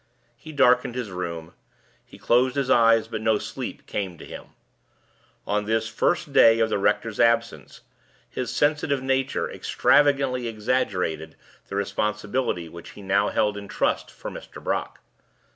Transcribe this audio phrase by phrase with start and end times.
[0.35, 1.53] He darkened his room;
[2.03, 4.45] he closed his eyes, but no sleep came to him.
[5.45, 7.81] On this first day of the rector's absence,
[8.27, 11.35] his sensitive nature extravagantly exaggerated
[11.67, 14.55] the responsibility which he now held in trust for Mr.
[14.59, 15.01] Brock.